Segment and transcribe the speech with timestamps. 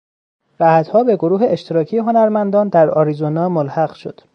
[0.59, 4.21] بعدها به گروه اشتراکی هنرمندان در آریزونا ملحق شد.